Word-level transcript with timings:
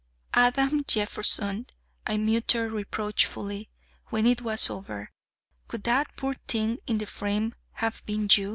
'Adam 0.33 0.83
Jeffson,' 0.87 1.67
I 2.07 2.17
muttered 2.17 2.71
reproachfully 2.71 3.69
when 4.07 4.25
it 4.25 4.41
was 4.41 4.67
over, 4.67 5.11
'could 5.67 5.83
that 5.83 6.15
poor 6.17 6.33
thing 6.47 6.79
in 6.87 6.97
the 6.97 7.05
frame 7.05 7.53
have 7.73 8.01
been 8.07 8.27
you?' 8.31 8.49